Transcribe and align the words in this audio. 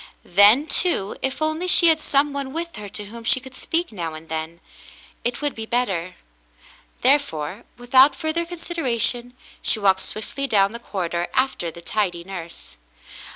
Then, 0.25 0.65
too, 0.65 1.15
if 1.21 1.43
only 1.43 1.67
she 1.67 1.89
had 1.89 1.99
some 1.99 2.33
one 2.33 2.53
with 2.53 2.75
her 2.77 2.89
to 2.89 3.05
whom 3.05 3.23
she 3.23 3.39
could 3.39 3.53
speak 3.53 3.91
now 3.91 4.15
and 4.15 4.29
then, 4.29 4.59
it 5.23 5.41
would 5.43 5.53
be 5.53 5.67
better. 5.67 6.15
There 7.01 7.19
fore, 7.19 7.65
without 7.77 8.15
further 8.15 8.43
consideration, 8.43 9.35
she 9.61 9.77
walked 9.77 9.99
swiftly 9.99 10.47
down 10.47 10.71
the 10.71 10.79
corridor 10.79 11.27
after 11.35 11.69
the 11.69 11.81
tidy 11.83 12.23
nurse. 12.23 12.77